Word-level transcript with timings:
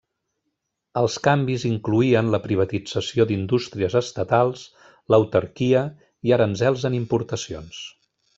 Els 1.01 1.17
canvis 1.27 1.65
incloïen 1.69 2.31
la 2.35 2.39
privatització 2.45 3.27
d'indústries 3.33 3.99
estatals, 4.01 4.65
l'autarquia, 5.15 5.85
i 6.31 6.35
aranzels 6.41 6.89
en 6.91 6.99
importacions. 7.03 7.85